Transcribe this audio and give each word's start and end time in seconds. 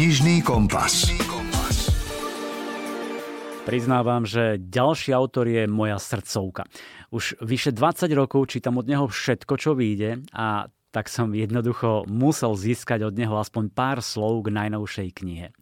Knižný 0.00 0.40
kompas. 0.40 1.12
Priznávam, 3.68 4.24
že 4.24 4.56
ďalší 4.56 5.12
autor 5.12 5.44
je 5.44 5.68
moja 5.68 6.00
srdcovka. 6.00 6.64
Už 7.12 7.36
vyše 7.44 7.68
20 7.68 8.08
rokov 8.16 8.48
čítam 8.48 8.80
od 8.80 8.88
neho 8.88 9.04
všetko, 9.04 9.60
čo 9.60 9.76
vyjde 9.76 10.24
a 10.32 10.72
tak 10.88 11.12
som 11.12 11.36
jednoducho 11.36 12.08
musel 12.08 12.56
získať 12.56 13.12
od 13.12 13.14
neho 13.20 13.36
aspoň 13.36 13.68
pár 13.76 14.00
slov 14.00 14.48
k 14.48 14.56
najnovšej 14.56 15.08
knihe. 15.20 15.52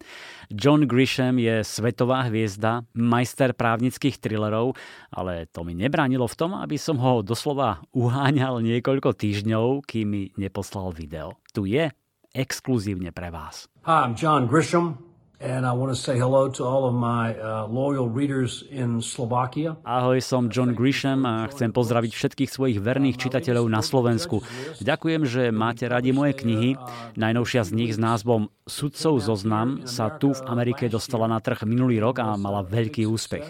John 0.54 0.86
Grisham 0.86 1.42
je 1.42 1.66
svetová 1.66 2.30
hviezda, 2.30 2.86
majster 2.94 3.58
právnických 3.58 4.22
thrillerov, 4.22 4.78
ale 5.10 5.50
to 5.50 5.66
mi 5.66 5.74
nebránilo 5.74 6.30
v 6.30 6.38
tom, 6.38 6.54
aby 6.54 6.78
som 6.78 6.94
ho 7.02 7.26
doslova 7.26 7.82
uháňal 7.90 8.62
niekoľko 8.62 9.18
týždňov, 9.18 9.82
kým 9.82 10.06
mi 10.06 10.22
neposlal 10.38 10.94
video. 10.94 11.42
Tu 11.50 11.74
je 11.74 11.90
exkluzívne 12.38 13.10
pre 13.10 13.34
vás. 13.34 13.66
Hi, 13.82 14.06
I'm 14.06 14.14
John 14.14 14.46
Grisham. 14.46 15.07
And 15.38 15.62
I 15.62 15.70
want 15.70 15.94
to 15.94 15.98
say 15.98 16.18
hello 16.18 16.50
to 16.58 16.66
all 16.66 16.90
of 16.90 16.98
my 16.98 17.30
uh, 17.38 17.70
loyal 17.70 18.10
readers 18.10 18.66
in 18.74 18.98
Slovakia. 18.98 19.78
Ahoj, 19.86 20.18
som 20.18 20.50
John 20.50 20.74
Grisham 20.74 21.22
a 21.22 21.46
chcem 21.54 21.70
pozdraviť 21.70 22.10
všetkých 22.10 22.50
svojich 22.50 22.82
verných 22.82 23.22
čitateľov 23.22 23.70
na 23.70 23.78
Slovensku. 23.78 24.42
Ďakujem, 24.82 25.22
že 25.30 25.54
máte 25.54 25.86
radi 25.86 26.10
moje 26.10 26.34
knihy. 26.42 26.74
Najnovšia 27.14 27.62
z 27.62 27.70
nich 27.70 27.94
s 27.94 28.02
názvom 28.02 28.50
Sudcov 28.68 29.22
zoznam 29.24 29.88
sa 29.88 30.12
tu 30.12 30.36
v 30.36 30.44
Amerike 30.44 30.90
dostala 30.92 31.24
na 31.24 31.40
trh 31.40 31.64
minulý 31.64 32.02
rok 32.02 32.20
a 32.20 32.36
mala 32.36 32.60
veľký 32.60 33.08
úspech. 33.08 33.48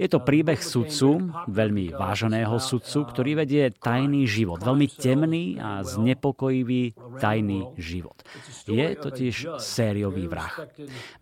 Je 0.00 0.08
to 0.08 0.24
príbeh 0.24 0.56
sudcu, 0.56 1.28
veľmi 1.50 1.92
váženého 1.92 2.56
sudcu, 2.56 3.04
ktorý 3.04 3.44
vedie 3.44 3.68
tajný 3.68 4.24
život, 4.24 4.62
veľmi 4.64 4.88
temný 4.88 5.60
a 5.60 5.84
znepokojivý 5.84 6.96
tajný 7.20 7.68
život. 7.76 8.16
Je 8.64 8.96
totiž 8.96 9.60
sériový 9.60 10.24
vrah. 10.24 10.54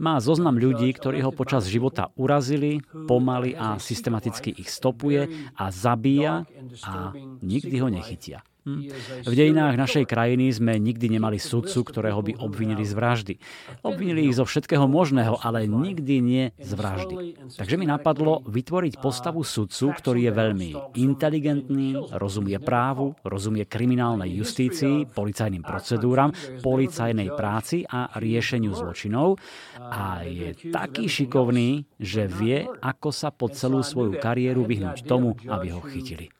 Má 0.08 0.24
zoznam 0.24 0.56
ľudí, 0.56 0.88
ktorí 0.96 1.20
ho 1.20 1.28
počas 1.28 1.68
života 1.68 2.08
urazili, 2.16 2.80
pomaly 2.80 3.52
a 3.52 3.76
systematicky 3.76 4.56
ich 4.56 4.72
stopuje 4.72 5.28
a 5.52 5.68
zabíja 5.68 6.48
a 6.88 7.12
nikdy 7.44 7.76
ho 7.76 7.92
nechytia. 7.92 8.40
Hm. 8.68 8.92
V 9.24 9.32
dejinách 9.32 9.80
našej 9.80 10.04
krajiny 10.04 10.52
sme 10.52 10.76
nikdy 10.76 11.16
nemali 11.16 11.40
sudcu, 11.40 11.80
ktorého 11.88 12.20
by 12.20 12.36
obvinili 12.36 12.84
z 12.84 12.92
vraždy. 12.92 13.34
Obvinili 13.80 14.28
ich 14.28 14.36
zo 14.36 14.44
všetkého 14.44 14.84
možného, 14.84 15.40
ale 15.40 15.64
nikdy 15.64 16.14
nie 16.20 16.44
z 16.60 16.70
vraždy. 16.76 17.14
Takže 17.56 17.80
mi 17.80 17.88
napadlo 17.88 18.44
vytvoriť 18.44 19.00
postavu 19.00 19.40
sudcu, 19.40 19.96
ktorý 19.96 20.28
je 20.28 20.32
veľmi 20.36 20.70
inteligentný, 21.00 21.96
rozumie 22.12 22.60
právu, 22.60 23.16
rozumie 23.24 23.64
kriminálnej 23.64 24.36
justícii, 24.36 25.08
policajným 25.08 25.64
procedúram, 25.64 26.34
policajnej 26.60 27.32
práci 27.32 27.88
a 27.88 28.12
riešeniu 28.20 28.76
zločinov 28.76 29.40
a 29.80 30.28
je 30.28 30.52
taký 30.68 31.08
šikovný, 31.08 31.88
že 31.96 32.28
vie, 32.28 32.68
ako 32.84 33.08
sa 33.08 33.32
po 33.32 33.48
celú 33.48 33.80
svoju 33.80 34.20
kariéru 34.20 34.68
vyhnúť 34.68 35.08
tomu, 35.08 35.32
aby 35.48 35.72
ho 35.72 35.80
chytili. 35.80 36.37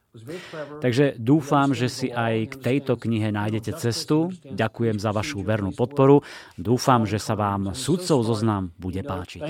Takže 0.80 1.20
dúfam, 1.20 1.76
že 1.76 1.92
si 1.92 2.08
aj 2.08 2.34
k 2.48 2.54
tejto 2.56 2.96
knihe 2.96 3.28
nájdete 3.28 3.76
cestu. 3.76 4.32
Ďakujem 4.40 4.96
za 4.96 5.12
vašu 5.12 5.44
vernú 5.44 5.76
podporu. 5.76 6.24
Dúfam, 6.56 7.04
že 7.04 7.20
sa 7.20 7.36
vám 7.36 7.76
sudcov 7.76 8.24
zoznam 8.24 8.72
bude 8.80 9.04
páčiť. 9.04 9.44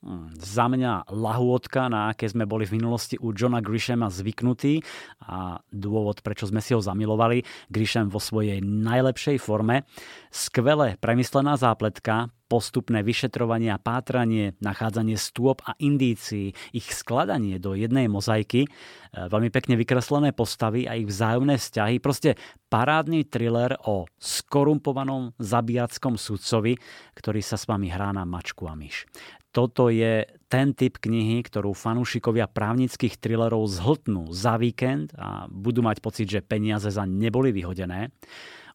Uh, 0.00 0.32
za 0.40 0.64
mňa 0.64 1.12
lahôdka, 1.12 1.92
na 1.92 2.08
aké 2.08 2.24
sme 2.24 2.48
boli 2.48 2.64
v 2.64 2.80
minulosti 2.80 3.20
u 3.20 3.36
Johna 3.36 3.60
Grishama 3.60 4.08
zvyknutí 4.08 4.80
a 5.28 5.60
dôvod, 5.68 6.24
prečo 6.24 6.48
sme 6.48 6.64
si 6.64 6.72
ho 6.72 6.80
zamilovali, 6.80 7.44
Grisham 7.68 8.08
vo 8.08 8.16
svojej 8.16 8.64
najlepšej 8.64 9.36
forme. 9.36 9.84
Skvelé 10.32 10.96
premyslená 10.96 11.60
zápletka, 11.60 12.32
postupné 12.50 13.06
vyšetrovanie 13.06 13.70
a 13.70 13.78
pátranie, 13.78 14.58
nachádzanie 14.58 15.14
stôp 15.14 15.62
a 15.62 15.78
indícií, 15.78 16.50
ich 16.74 16.90
skladanie 16.90 17.62
do 17.62 17.78
jednej 17.78 18.10
mozaiky, 18.10 18.66
e, 18.66 18.68
veľmi 19.14 19.54
pekne 19.54 19.78
vykreslené 19.78 20.34
postavy 20.34 20.90
a 20.90 20.98
ich 20.98 21.06
vzájomné 21.06 21.54
vzťahy, 21.62 22.02
proste 22.02 22.34
parádny 22.66 23.30
thriller 23.30 23.78
o 23.86 24.10
skorumpovanom 24.18 25.38
zabijackom 25.38 26.18
sudcovi, 26.18 26.74
ktorý 27.14 27.38
sa 27.38 27.54
s 27.54 27.70
vami 27.70 27.86
hrá 27.86 28.10
na 28.10 28.26
mačku 28.26 28.66
a 28.66 28.74
myš. 28.74 29.06
Toto 29.50 29.90
je 29.90 30.26
ten 30.46 30.74
typ 30.78 31.02
knihy, 31.02 31.42
ktorú 31.42 31.74
fanúšikovia 31.74 32.46
právnických 32.46 33.18
thrillerov 33.18 33.66
zhltnú 33.66 34.30
za 34.30 34.54
víkend 34.58 35.10
a 35.18 35.50
budú 35.50 35.82
mať 35.82 35.98
pocit, 35.98 36.26
že 36.30 36.42
peniaze 36.42 36.86
za 36.86 37.02
neboli 37.02 37.50
vyhodené. 37.50 38.14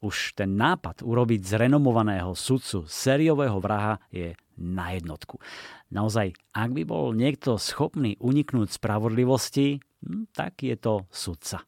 Už 0.03 0.35
ten 0.35 0.57
nápad 0.59 1.03
urobiť 1.03 1.41
z 1.43 1.67
renomovaného 1.67 2.33
sudcu 2.33 2.87
sériového 2.87 3.59
vraha 3.61 4.01
je 4.11 4.35
na 4.59 4.95
jednotku. 4.95 5.39
Naozaj, 5.91 6.35
ak 6.55 6.69
by 6.71 6.83
bol 6.87 7.11
niekto 7.11 7.59
schopný 7.59 8.15
uniknúť 8.19 8.75
spravodlivosti, 8.75 9.79
hm, 10.03 10.31
tak 10.31 10.63
je 10.63 10.75
to 10.79 11.07
sudca. 11.11 11.63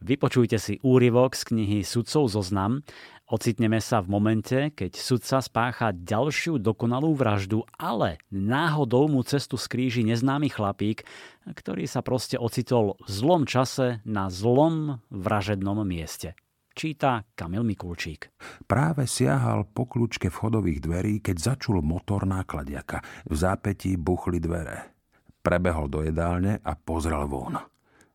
Vypočujte 0.00 0.56
si 0.56 0.80
úryvok 0.80 1.36
z 1.36 1.52
knihy 1.52 1.78
Sudcov 1.84 2.32
zoznam. 2.32 2.80
Ocitneme 3.28 3.84
sa 3.84 4.00
v 4.00 4.16
momente, 4.16 4.72
keď 4.72 4.96
sudca 4.96 5.44
spácha 5.44 5.92
ďalšiu 5.92 6.56
dokonalú 6.56 7.12
vraždu, 7.12 7.68
ale 7.76 8.16
náhodou 8.32 9.12
mu 9.12 9.20
cestu 9.22 9.60
skríži 9.60 10.00
neznámy 10.02 10.48
chlapík, 10.48 11.04
ktorý 11.44 11.84
sa 11.84 12.00
proste 12.00 12.40
ocitol 12.40 12.96
v 13.04 13.08
zlom 13.12 13.44
čase 13.44 14.00
na 14.08 14.32
zlom 14.32 15.04
vražednom 15.12 15.84
mieste 15.84 16.32
číta 16.80 17.20
Kamil 17.36 17.60
Mikulčík. 17.60 18.32
Práve 18.64 19.04
siahal 19.04 19.68
po 19.68 19.84
kľúčke 19.84 20.32
vchodových 20.32 20.80
dverí, 20.80 21.14
keď 21.20 21.52
začul 21.52 21.84
motor 21.84 22.24
nákladiaka. 22.24 23.28
V 23.28 23.36
zápetí 23.36 24.00
buchli 24.00 24.40
dvere. 24.40 24.96
Prebehol 25.44 25.92
do 25.92 26.00
jedálne 26.00 26.56
a 26.64 26.72
pozrel 26.80 27.28
von. 27.28 27.60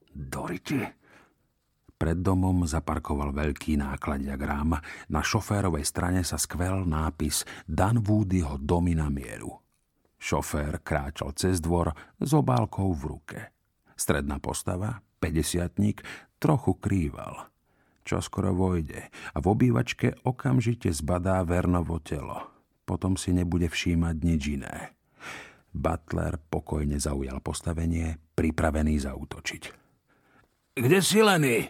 Doriti. 0.09 0.81
Pred 1.93 2.25
domom 2.25 2.65
zaparkoval 2.65 3.37
veľký 3.37 3.77
nákladiak 3.77 4.41
rám. 4.41 4.81
Na 5.13 5.21
šoférovej 5.21 5.85
strane 5.85 6.25
sa 6.25 6.41
skvel 6.41 6.89
nápis 6.89 7.45
Dan 7.69 8.01
Woodyho 8.01 8.57
domy 8.57 8.97
na 8.97 9.13
mieru. 9.13 9.61
Šofér 10.17 10.81
kráčal 10.81 11.37
cez 11.37 11.61
dvor 11.61 11.93
s 12.17 12.31
obálkou 12.33 12.97
v 12.97 13.03
ruke. 13.13 13.39
Stredná 13.93 14.41
postava, 14.41 15.05
50 15.21 16.01
trochu 16.41 16.71
krýval 16.81 17.54
čo 18.05 18.21
skoro 18.21 18.53
vojde 18.53 19.09
a 19.09 19.37
v 19.41 19.45
obývačke 19.49 20.21
okamžite 20.23 20.93
zbadá 20.93 21.41
Vernovo 21.41 21.97
telo. 21.97 22.53
Potom 22.85 23.17
si 23.17 23.33
nebude 23.33 23.65
všímať 23.65 24.15
nič 24.21 24.41
iné. 24.61 24.93
Butler 25.73 26.37
pokojne 26.37 27.01
zaujal 27.01 27.41
postavenie, 27.41 28.15
pripravený 28.37 29.01
zautočiť. 29.03 29.63
Kde 30.77 30.99
si 31.01 31.19
Lenny? 31.19 31.65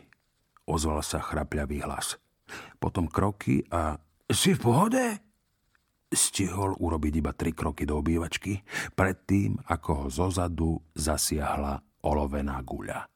Ozval 0.68 1.01
sa 1.01 1.23
chrapľavý 1.23 1.88
hlas. 1.88 2.19
Potom 2.78 3.07
kroky 3.09 3.63
a... 3.72 3.97
Si 4.29 4.53
v 4.53 4.62
pohode? 4.62 5.03
Stihol 6.09 6.78
urobiť 6.78 7.13
iba 7.17 7.34
tri 7.34 7.53
kroky 7.53 7.85
do 7.85 7.97
obývačky, 8.02 8.62
predtým, 8.94 9.57
ako 9.66 9.90
ho 9.94 10.06
zozadu 10.09 10.78
zasiahla 10.94 11.81
olovená 12.06 12.62
guľa. 12.62 13.14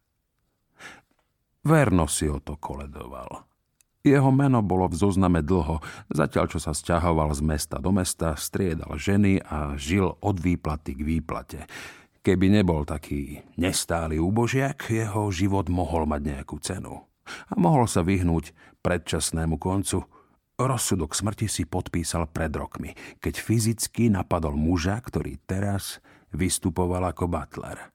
Verno 1.63 2.07
si 2.07 2.31
o 2.31 2.39
to 2.39 2.55
koledoval. 2.55 3.49
Jeho 3.99 4.31
meno 4.31 4.63
bolo 4.63 4.87
v 4.87 4.95
zozname 4.95 5.43
dlho, 5.43 5.83
zatiaľ 6.07 6.47
čo 6.47 6.59
sa 6.63 6.71
sťahoval 6.71 7.35
z 7.35 7.43
mesta 7.43 7.83
do 7.83 7.91
mesta, 7.91 8.31
striedal 8.39 8.95
ženy 8.95 9.43
a 9.43 9.75
žil 9.75 10.15
od 10.23 10.39
výplaty 10.39 10.95
k 10.95 11.01
výplate. 11.03 11.59
Keby 12.23 12.47
nebol 12.47 12.87
taký 12.87 13.43
nestály 13.59 14.15
úbožiak, 14.15 14.87
jeho 14.87 15.27
život 15.35 15.67
mohol 15.67 16.07
mať 16.07 16.21
nejakú 16.23 16.55
cenu. 16.63 17.03
A 17.51 17.53
mohol 17.59 17.91
sa 17.91 17.99
vyhnúť 17.99 18.55
predčasnému 18.79 19.59
koncu. 19.59 20.07
Rozsudok 20.59 21.11
smrti 21.11 21.51
si 21.51 21.63
podpísal 21.67 22.31
pred 22.31 22.51
rokmi, 22.55 22.95
keď 23.19 23.35
fyzicky 23.39 24.11
napadol 24.11 24.55
muža, 24.55 24.99
ktorý 24.99 25.39
teraz 25.43 25.99
vystupoval 26.31 27.03
ako 27.11 27.27
butler. 27.27 27.91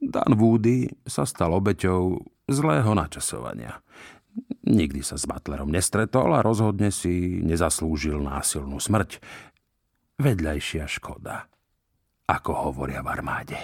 Dan 0.00 0.40
Woody 0.40 0.88
sa 1.04 1.28
stal 1.28 1.52
obeťou 1.52 2.24
zlého 2.50 2.90
načasovania. 2.92 3.78
Nikdy 4.66 5.00
sa 5.02 5.18
s 5.18 5.26
Butlerom 5.26 5.70
nestretol 5.70 6.34
a 6.34 6.44
rozhodne 6.44 6.94
si 6.94 7.42
nezaslúžil 7.42 8.18
násilnú 8.22 8.78
smrť. 8.78 9.18
Vedľajšia 10.20 10.84
škoda, 10.86 11.48
ako 12.28 12.70
hovoria 12.70 13.00
v 13.00 13.08
armáde. 13.10 13.58